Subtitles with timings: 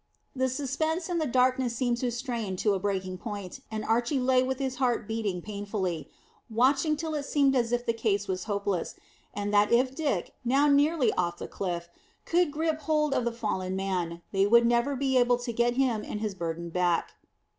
[0.35, 4.77] The suspense in the darkness seemed strained to breaking point, and Archy lay with his
[4.77, 6.09] heart beating painfully,
[6.49, 8.95] watching till it seemed as if the case was hopeless,
[9.31, 11.87] and that if Dick, now nearly off the cliff,
[12.25, 16.03] could grip hold of the fallen man, they would never be able to get him
[16.03, 17.13] and his burden back.